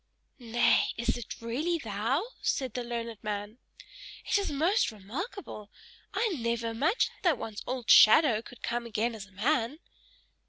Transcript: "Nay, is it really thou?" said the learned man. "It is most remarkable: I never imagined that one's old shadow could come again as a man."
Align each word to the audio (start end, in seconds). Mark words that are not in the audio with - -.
"Nay, 0.39 0.87
is 0.97 1.15
it 1.15 1.39
really 1.41 1.77
thou?" 1.77 2.25
said 2.41 2.73
the 2.73 2.83
learned 2.83 3.19
man. 3.23 3.59
"It 4.25 4.35
is 4.39 4.51
most 4.51 4.91
remarkable: 4.91 5.69
I 6.11 6.27
never 6.29 6.69
imagined 6.69 7.17
that 7.21 7.37
one's 7.37 7.61
old 7.67 7.87
shadow 7.87 8.41
could 8.41 8.63
come 8.63 8.87
again 8.87 9.13
as 9.13 9.27
a 9.27 9.31
man." 9.31 9.77